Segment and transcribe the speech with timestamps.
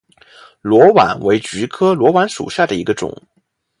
[0.61, 3.15] 裸菀为菊科裸菀属下的一个种。